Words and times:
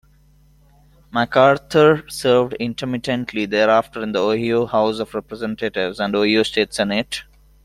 McArthur 1.13 2.09
served 2.11 2.53
intermittently 2.55 3.45
thereafter 3.45 4.01
in 4.01 4.13
the 4.13 4.19
Ohio 4.19 4.65
House 4.65 4.97
of 4.97 5.13
Representatives 5.13 5.99
and 5.99 6.15
Ohio 6.15 6.41
State 6.41 6.73
Senate. 6.73 7.21